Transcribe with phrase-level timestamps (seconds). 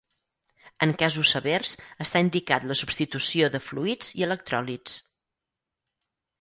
[0.85, 1.73] En casos severs
[2.07, 4.99] està indicat la substitució de fluids i electròlits.